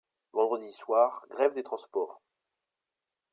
Vendredi 0.33 0.73
soir, 0.73 1.27
grève 1.29 1.53
des 1.53 1.61
transports. 1.61 2.23